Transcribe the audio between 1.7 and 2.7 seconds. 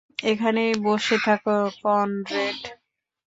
Conrad.